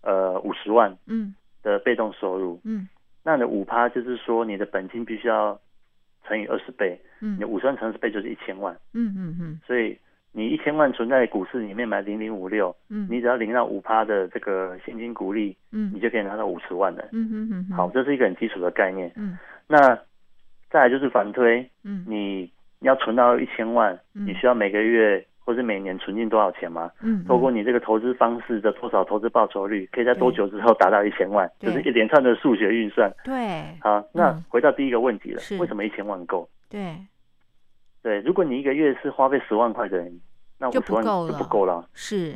[0.00, 2.88] 呃五十万，嗯的被动收入，嗯，
[3.22, 5.60] 那你的五趴就是说你的本金必须要
[6.28, 9.96] 乘以二十倍，嗯，你五十万乘十倍就是一千万，嗯嗯嗯，所以。
[10.32, 19.96] 你一千万存在股市里面买零零五六，嗯，你只要领到五趴的这个现金股利，嗯，你就可以拿到五十万了，嗯嗯嗯，好，这是一个很基础的概念，嗯，那
[20.68, 26.90] 再来就是反推，嗯，你要存到一千万，你需要每个月或是每年存进多少钱吗？
[27.00, 31.50] 嗯，透过你这个投资方式的多少投资报酬率，可以在多久之后达到一千万？
[31.58, 36.46] 就是一连串的数学运算，对，好，那回到第一个问题了，为什么一千万够？
[36.68, 36.96] 对，
[38.02, 40.20] 对，如果你一个月是花费十万块的人。
[40.58, 42.34] 那五十万就不够了，是。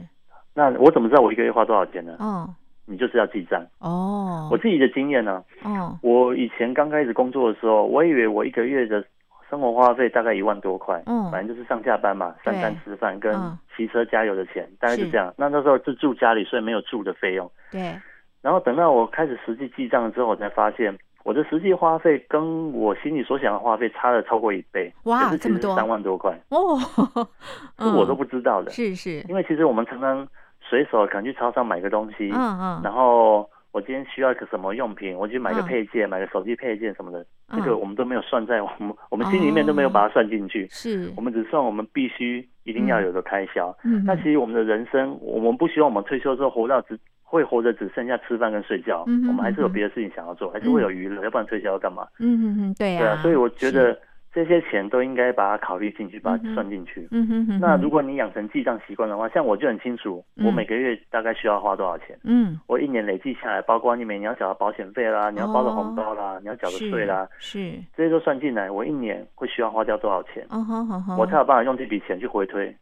[0.52, 2.16] 那我怎么知道我一个月花多少钱呢？
[2.18, 2.46] 哦，
[2.84, 3.66] 你就是要记账。
[3.78, 9.02] 哦，我自己的经验呢，哦，我以前刚开始工作的时候，我以为我一个月的
[9.50, 13.34] 生活花费大概一万多块，嗯，反正就是上下班嘛，三餐吃饭跟
[13.76, 15.10] 骑车加油的钱，大概是。
[15.10, 15.34] 这样。
[15.36, 17.50] 那那时候是住家里，所以没有住的费用。
[17.70, 17.94] 对。
[18.40, 20.96] 然后等到我开始实际记账之后，我才发现。
[21.22, 26.34] 我的实际花费跟我心里所想的花费差了超过一倍，哇，这么多，三万多块。
[26.48, 26.78] 哦，
[27.78, 30.26] 是我都不知道的，是是，因为其实我们常常
[30.62, 41.12] 随手可能去超市买个东西，嗯嗯，然后我今天需要一个什么用品，我去买个配件，买个手机配件什么的，这个我们都没有算在我们 我们心里面都没有把它算进去，是。
[41.16, 46.98] 我们只算我们必须一定要有的开销，嗯，那其实我们的人生，我们不希望我们退休之后活到只。
[47.22, 52.04] 会活着只剩下吃饭跟睡觉，嗯、我们还是有别的事情想要做，嗯、还是会有娱乐，要不然退休要干嘛？
[52.18, 53.96] 嗯嗯嗯，对啊，对啊，所以我觉得
[54.32, 57.08] 这些钱都应该把它考虑进去，把它算进去。
[57.10, 57.58] 嗯哼哼。
[57.60, 62.16] 那如果你养成记账习惯的话，像我就很清楚，我每个月大概需要花多少钱。
[62.24, 62.58] 嗯。
[62.66, 70.46] 我一年累计下来，包括你每年要缴的保险费啦，你要包的红包啦，哦、你要缴的税啦，是这些都算进来，我一年会需要花掉多少钱？
[70.50, 71.16] 哦好好好。
[71.16, 72.74] 我才有办法用这笔钱去回推。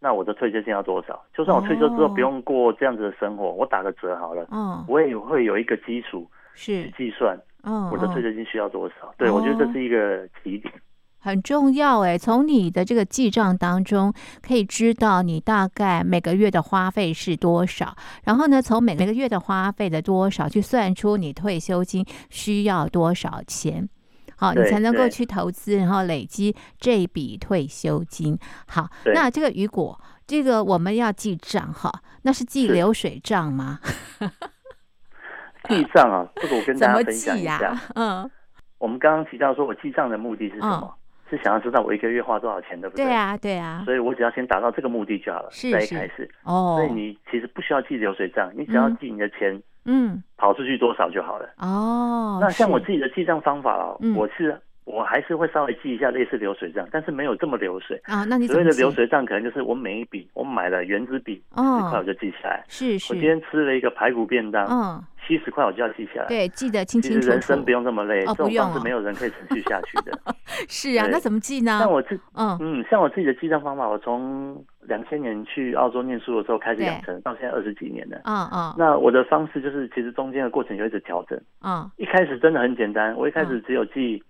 [0.00, 1.22] 那我的退休金要多少？
[1.34, 4.46] 就算我退休之后不用过这样子的生活，我打个折好了。
[4.50, 7.38] 嗯，我也会有一个基础去计算。
[7.66, 9.14] 嗯，我的退休金需要多少？
[9.16, 10.70] 对，我觉得这是一个起点，
[11.24, 12.18] 很重要哎。
[12.18, 14.12] 从你的这个记账当中
[14.46, 23.88] 可以知道你大概每个月的花费是多少，然后呢，从每个月的花费的多少去算出你退休金需要多少钱。
[24.36, 28.36] 好，你才能够去投资，然后累积这笔退休金。
[28.66, 31.90] 好，那这个雨果，这个我们要记账哈，
[32.22, 33.78] 那是记流水账吗？
[35.68, 37.68] 记账啊，这个我跟大家分享一下。
[37.68, 38.30] 啊、嗯，
[38.78, 40.80] 我们刚刚提到说，我记账的目的是什么？
[40.82, 43.04] 嗯、是想要知道我一个月花多少钱，对不对？
[43.04, 43.82] 对啊，对啊。
[43.84, 45.48] 所以我只要先达到这个目的就好了。
[45.50, 46.76] 是，在一开始哦。
[46.78, 49.60] 所以你其实不需要记流水账，你只要记你的钱。
[49.86, 50.22] 嗯。
[50.36, 51.48] 跑出去多少就好了。
[51.58, 52.38] 哦。
[52.40, 54.60] 那像我自己的记账方法啊，我是。
[54.84, 58.24] 我还是会稍微记一下类似流水账，但是没有这么流水啊。
[58.24, 62.64] 那你所谓的流水账，可能就是我每一笔我买了原子笔十块我就记下来。
[62.68, 63.12] 是是。
[63.12, 66.26] 我今天吃了一个排骨便当，嗯，七十块我就要记下来。
[66.26, 67.30] 对，记得清清楚楚。
[67.30, 70.12] 人生不用这么累，这种方式没有人可以持续下去的。
[70.68, 71.78] 是啊，那怎么记呢？
[71.80, 78.20] 像我自嗯嗯，像我自己的记账方法，我从两千年去澳洲念书的时候开始养成，到现在二十几年了。
[78.24, 78.74] 嗯嗯。
[78.76, 81.40] 那我的方式就是，其实中间的过程有一直调整。
[81.62, 81.90] 嗯。
[81.96, 84.22] 一开始真的很简单，我一开始只有记。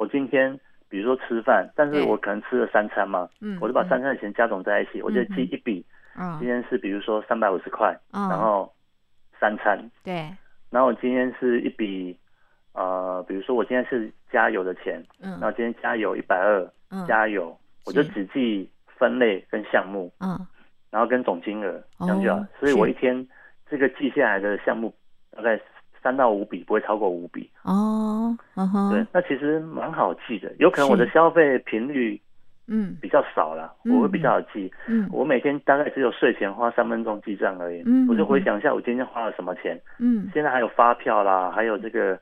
[0.00, 0.58] 我今天
[0.88, 5.84] 比如说吃饭，但是我可能吃了三餐嘛，嗯，我就把三餐的钱加总在一起，嗯、我就记一笔，
[6.18, 8.72] 嗯，今天是比如说三百五十块，嗯，然后
[9.38, 10.34] 三餐，对，
[10.70, 12.18] 然后我今天是一笔，
[12.72, 20.34] 呃，比如说我今天是加油的钱，嗯，然后今天加油一百二，加油，我就只记分类跟项目，嗯，
[20.90, 23.28] 然后跟总金额这样就好，所以我一天
[23.68, 24.94] 这个记下来的项目
[25.30, 25.60] 大概
[26.02, 27.48] 三到五笔，不会超过五笔。
[27.62, 28.36] 哦，
[28.90, 30.52] 对，那其实蛮好记的。
[30.58, 32.20] 有可能我的消费频率，
[32.66, 34.72] 嗯，比较少了，我会比较好记。
[34.86, 37.82] 嗯，我每天大概只有睡前花三分钟记账而已。
[37.84, 39.78] 嗯，我就回想一下我今天花了什么钱。
[39.98, 42.18] 嗯，现在还有发票啦，还有这个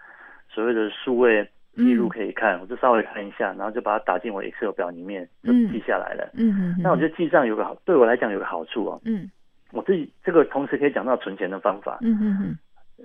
[0.49, 6.29] 所谓的数位记录可以看，我就稍微看一下，然后就把它打进我 Excel 表里面，就记下来了。
[6.35, 6.77] 嗯嗯。
[6.83, 9.01] 那我觉得记账有个好，对我来讲有个好处哦。
[9.05, 9.31] 嗯。
[9.71, 11.99] 我自己这个同时可以讲到存钱的方法。
[12.01, 12.59] 嗯嗯嗯。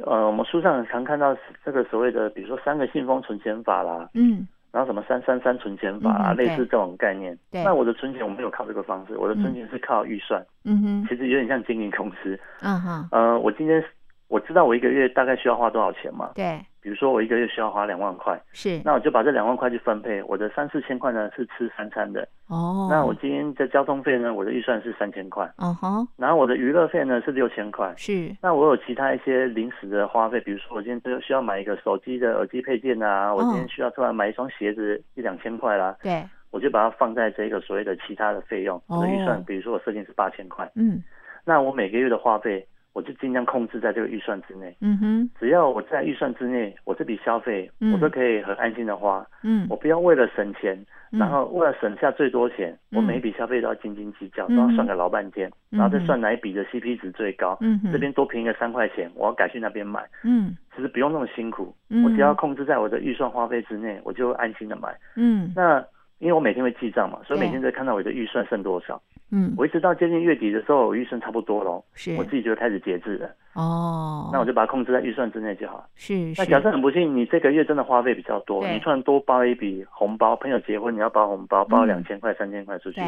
[0.05, 7.37] 呃，我们书上常看到这个所谓的，比如说三个信封存钱法啦，嗯，然后什么三三三存钱法啦，类似这种概念。
[7.51, 7.63] 对。
[7.63, 10.43] 那我的存钱我没有靠这个方式，我的存钱是靠预算。
[10.65, 11.05] 嗯哼。
[11.07, 12.39] 其实有点像经营公司。
[12.61, 13.07] 嗯哼。
[13.11, 13.83] 呃，我今天
[14.33, 16.31] 我知道我一个月大概需要花多少钱嘛？
[16.33, 16.59] 对。
[16.81, 41.01] 比如说我一个月需要花两万块，是，那我就把这两万块去分配，我的三四千块呢是吃三餐的，哦，那我今天的交通费呢，我的预算是三千块，哦吼，然后我的娱乐费呢是六千块，是，那我有其他一些临时的花费，比如说我今天需要买一个手机的耳机配件啊，我今天需要突然买一双鞋子一两千块啦，对，我就把它放在这个所谓的其他的费用，我的预算，比如说我设定是八千块，嗯，
[41.45, 42.67] 那我每个月的花费。
[42.93, 44.75] 我就尽量控制在这个预算之内。
[44.79, 49.25] 嗯哼，只要我在预算之内，我这笔消费，我都可以很安心的花。
[49.43, 50.77] 嗯，我不要为了省钱，
[51.09, 57.57] 然后为了省下最多钱，我每一笔消费都要斤斤计较，都要算个老半天，然后再算哪一笔的 CP 值最高。
[57.61, 60.07] 嗯，这边多便宜个三块钱，我要改去那边买。
[60.23, 61.75] 嗯，其实不用那么辛苦。
[62.03, 64.95] 我只要控制在我的预算花费之内，我就安心的买。
[65.15, 65.83] 嗯，那
[66.19, 69.01] 因为我每天会记账嘛，所以每天都看到我的预算剩多少。
[69.35, 73.27] 嗯，我一直到接近月底的时候，我预算差不多了，是，我自己就会开始节制了。
[73.53, 75.83] 哦，那我就把它控制在预算之内就好。
[75.95, 83.01] 是，那假设很不幸，你这个月真的花费比较多，你突然多包一笔红包，朋友结婚你要包红包，包两千块、三千块出去，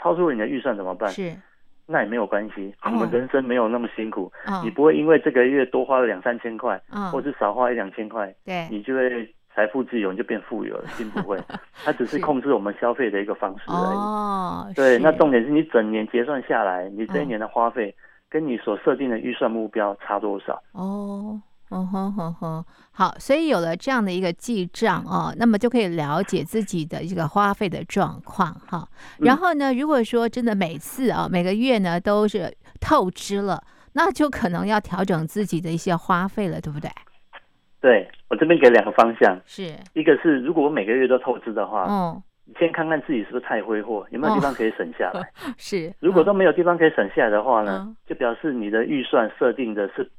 [0.00, 1.10] 超出了你的预算怎么办？
[1.10, 1.36] 是，
[1.84, 4.32] 那也没有关系，我们人生没有那么辛苦，
[4.64, 6.80] 你不会因为这个月多花了两三千块，
[7.12, 9.30] 或是少花一两千块，对，你就会。
[9.56, 11.42] 财富自由，你就变富有了， 并不会，
[11.82, 13.96] 它只是控制我们消费的一个方式而已。
[13.96, 17.96] 哦，对，那重点是你整年结算下来，你这一年的花费
[18.28, 20.62] 跟你所设定的预算目标差多少？
[20.72, 21.40] 哦，
[21.70, 28.86] 哦吼吼吼，好，所以有了这样的一个记账哦，那么就可以了解自己的一个花费的状况哈。
[29.20, 33.62] 然后呢，如果说真的每次啊，每个月呢都是透支了，
[33.94, 36.90] 那就可能要调整自己的一些花费了，对不对？
[37.86, 39.72] 对，我这边给两个方向，是。
[39.92, 45.22] 一个是如果我每个月都透支的话，嗯，你先看看自己是不是太挥霍，有没有地方可以省下来。
[45.56, 50.10] 是，如果都没有地方可以省下来的话呢，就表示你的预算设定的是。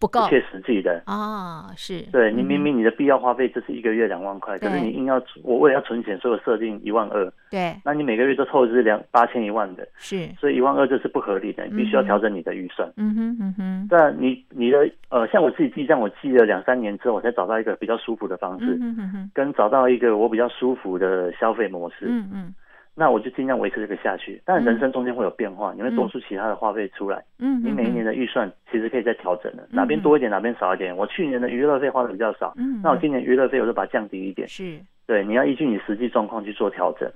[0.00, 1.02] 不够，不切实际的。
[1.04, 2.00] 啊，是。
[2.10, 12.90] 对你明明你的必要花费就是一个月两万块，可是你硬要我为了要存钱，所以我设定一万二，对，那你每个月都透支两八千一万的，是，所以一万二这是不合理的，你必须要调整你的预算。
[12.96, 22.54] 嗯哼嗯哼，但你你的呃，像我自己记账，我记了两三年之后，我才找到一个比较舒服的方式，嗯哼，跟找到一个我比较舒服的消费模式，嗯嗯。
[23.00, 27.24] 那我就尽量维持这个下去，但人生中间会有变化，嗯、你会多出其他的花费出来。
[27.38, 30.94] 嗯，你每一年的预算其实可以再调整的，嗯、哪边多一点，哪边少一点。
[30.94, 34.46] 我去年的娱乐费花的比较少，嗯，那我今年娱乐费我就把它降低一点。
[34.46, 37.10] 是，对，你要依据你实际状况去做调整。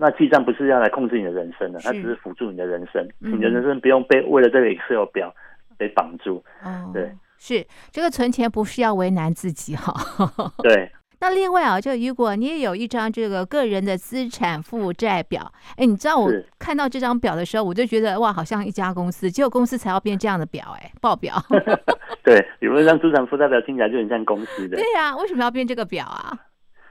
[0.00, 5.30] 那记账不是要来控制你的人生的，它只是辅助你的人生，嗯、你的人生不用被为了这个 Excel 表
[5.76, 6.42] 被绑住。
[6.64, 9.92] 哦，对，是这个存钱不是要为难自己哈。
[10.64, 10.90] 对。
[11.20, 21.34] 那另外啊，就如果你也有一张这个个人的资产负债表，哎，你知道我看到这张表的时候，我就觉得哇，好像一家公司，只有公司才要变这样的表，哎，报表。
[22.22, 24.76] 对，有没有让资产负债表听起来就很像公司的？
[24.76, 26.38] 对呀、啊，为什么要变这个表啊？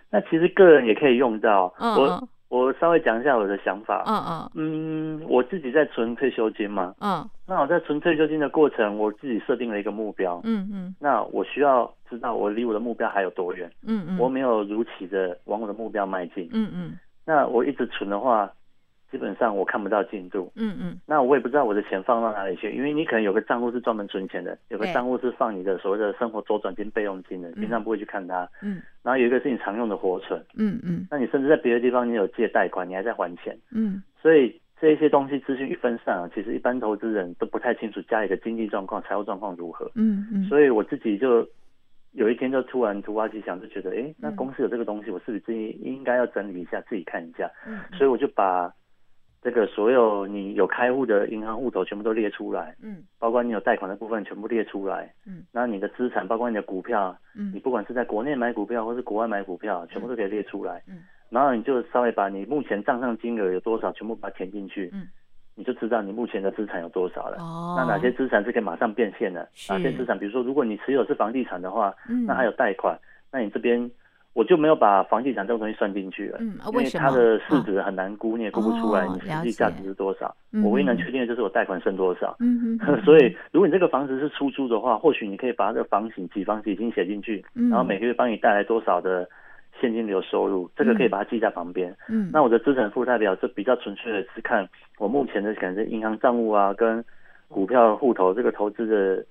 [0.10, 1.74] 那其实个人也可以用到。
[1.80, 1.96] 嗯。
[1.96, 4.04] 我我稍微讲一下我的想法。
[4.06, 4.16] 嗯
[4.56, 6.96] 嗯嗯，我自己在存退休金嘛。
[7.02, 7.28] 嗯。
[7.48, 10.40] 那我在存退休金的过程，我自己设定了一个目标。
[10.44, 10.96] 嗯嗯。
[11.00, 13.70] 那我需要知道我离我的目标还有多远。
[13.86, 14.18] 嗯嗯。
[14.18, 16.50] 我没有如期的往我的目标迈进。
[16.54, 16.98] 嗯嗯。
[17.26, 18.52] 那我一直存的话。
[19.16, 41.48] 基本上我看不到进度，嗯嗯，那我也不知道我的钱放到哪里去，因为你可能有个账户是专门存钱的，有个账户是放你的所谓的生活周转金、备用金的，平常不会去看它，嗯，然后有一个是你常用的活存，嗯嗯，那你甚至在别的地方你有借贷款，你还在还钱，嗯，所以这些东西资讯一分散，啊其实一般投资人都不太清楚家里的经济状况、财务状况如何，嗯嗯，所以我自己就
[42.12, 47.52] 有一天就突然突发奇想，就觉得，哎，那公司有这个东西，我是不是应应该要整理一下，自己看一下？
[47.68, 48.74] 嗯，所以我就把
[49.46, 65.08] 这个所有你有开户的银行户头全部都列出来，嗯，包括你有贷款的部分全部列出来，嗯，那你的资产，包括你的股票，嗯，你不管是在国内买股票或是国外买股票，全部都可以列出来，嗯，然后你就稍微把你目前账上金额有多少，全部把它填进去，嗯。
[65.58, 67.38] 你就知道你目前的资产有多少了。
[67.38, 67.76] 哦。
[67.78, 69.48] 那哪些资产是可以马上变现的？
[69.70, 73.00] 哪些资产，比如说，如果你持有是房地产的话，嗯，那还有贷款，
[73.32, 73.90] 那你这边
[74.36, 76.40] 我就没有把房地产这个东西算进去了。
[76.40, 80.36] 因为它的市值很难估，你也估不出来你实际价值是多少。
[80.64, 82.36] 我唯一能确定的就是我贷款剩多少。
[82.40, 83.02] 嗯嗯。
[83.04, 89.28] 所以，如果你这个房子是出租的话，或许你可以把这个房型、几房几厅写进去，然后每个月帮你带来多少的。
[89.82, 91.94] 现金流收入，这个可以把它记在旁边。
[92.08, 94.66] 嗯，那我的资产负债表就比较纯粹的是看
[94.98, 97.04] 我目前的可能是银行账户啊，跟
[97.50, 99.26] 股票户头这个投资的。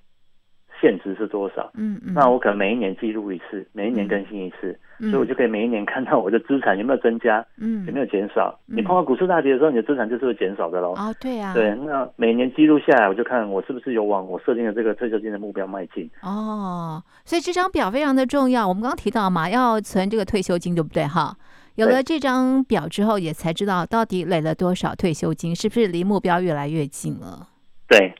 [0.85, 1.71] 现值是多少？
[1.73, 8.55] 嗯嗯，那我可能每一年记录一次，每一年更新一次，嗯，所以我就可以每一年看到我的资产有没有增加，嗯，有没有减少。
[8.67, 10.93] 嗯，你碰到股市大跌的时候，你的资产就是会减少的喽。
[10.93, 16.07] 哦，对呀，啊，对，那每年记录下来，我就看我是不是有往我设定的这个退休金的目标迈进。
[16.21, 18.67] 哦，所以这张表非常的重要。
[18.67, 21.05] 我们刚刚提到嘛，要存这个退休金，对不对？
[21.07, 21.35] 哈，
[21.75, 27.47] 有了这张表之后，也才知道到底累了多少退休金，是不是离目标越来越近了？
[27.87, 28.13] 对。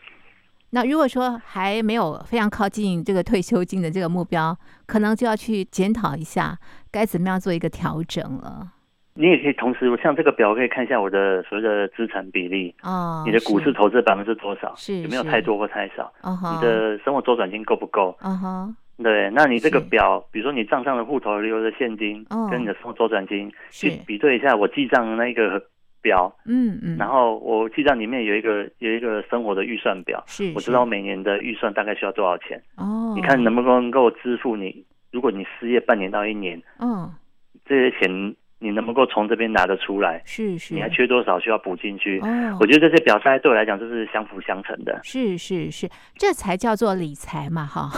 [0.76, 4.54] 那如果说还没有非常靠近这个退休金的这个目标，
[4.86, 6.60] 可能就要去检讨一下
[6.92, 8.74] 该怎么样做一个调整了。
[9.14, 14.76] 你也可以同时像这个表，可以看一下我的所谓的资产比例哦，你的股市投资百分之多少？
[14.76, 16.12] 是有没有太多或太少？
[16.24, 18.14] 哦，你的生活周转金够不够？
[19.02, 25.64] 对，那你这个表，比如说你账上的户头留的现金，跟你的生活周转金去比对一下，我记账的那个。
[26.06, 37.12] 表，嗯嗯，然后我记账里面有一个有一个生活的预算表，是，我知道每年的预算大概需要多少钱，哦，你看能不能够支付你，如果你失业半年到一年，嗯，
[37.66, 40.22] 这些钱你能不能够从这边拿得出来？
[40.26, 42.20] 是是，你还缺多少需要补进去？
[42.22, 47.90] 哦，我觉得这些表现对我来讲就是相辅相成的，是是是，这才叫做理财嘛，哈，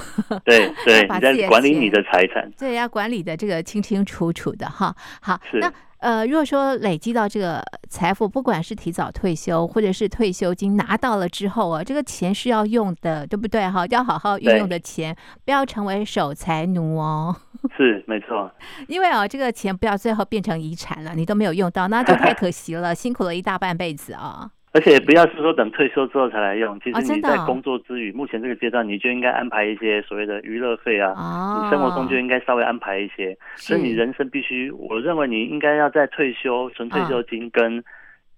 [0.45, 5.69] 对对， 你在管理你的财产，对，要管理的这个清清楚楚的哈，好，那。
[5.99, 13.67] 呃，如果说累积到这个财富，不管是提早退休，或者是退休金拿到了之后啊，这个钱是要用的，对不对？
[13.69, 17.35] 哈，要好好运用的钱，不要成为守财奴哦。
[17.75, 18.51] 是，没错。
[18.87, 24.51] 因为啊，这个钱不要最后变成遗产了，你都没有用到，那就太可惜了，辛苦了一大半辈子啊。
[24.77, 31.15] 而且不要是说等退休之后才来用，其实你在工作之余，目前这个阶段你就应该安排一些所谓的娱乐费啊，
[31.63, 33.35] 你生活中就应该稍微安排一些。
[33.55, 37.83] 所以你人生必须，我认为你应该要在退休存退休金跟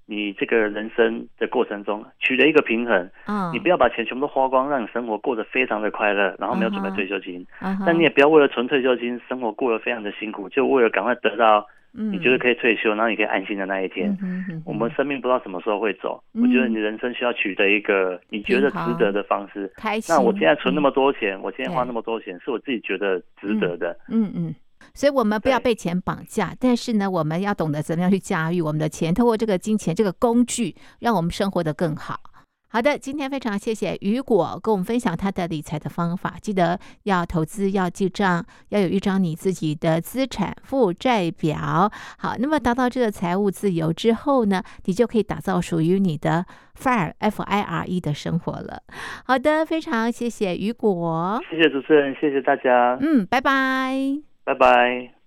[0.05, 3.09] 你这个人生的过程中取得一个平衡。
[3.27, 7.45] 嗯，你不要把钱全部都花光，让你生活过得非常的快乐，然后没有准备退休金。
[7.85, 11.67] 但你也不要为了存退休金，生活过得非常的辛苦，就为了赶快得到。
[11.93, 14.15] 嗯，你觉得可以退休，然后你可以安心的那一天。
[14.21, 19.71] 嗯嗯，我们生命不知道什么时候会走，嗯，我觉得你人生需要取得一个你觉得值得的方式。
[19.75, 20.13] 开心。
[20.13, 23.91] 那我现在存那么多钱，嗯，我现在花那么多钱，是我自己觉得值得的。
[24.09, 24.55] 嗯嗯，嗯，
[24.93, 32.19] 所以我们不要被钱绑架，但是呢，我们要懂得怎么样去驾驭我们的钱，透过这个金钱这个工具，让我们生活得更好。
[32.71, 36.35] 好的，今天非常谢谢雨果跟我们分享他的理财的方法。
[36.39, 41.91] 记得要投资要记账，要有一张你自己的资产负债表。
[42.19, 46.45] 好，那么达到这个财务自由之后呢，你就可以打造属于你的
[46.79, 48.83] FIRE F I R E 的生活了。
[49.25, 52.97] 好的，非常谢谢雨果，谢谢主持人，谢谢大家。
[53.01, 55.18] 嗯，拜拜，拜拜。